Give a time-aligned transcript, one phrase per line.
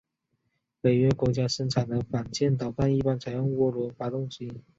[0.81, 4.63] 北约国家生产的反舰导弹一般采用涡轮发动机。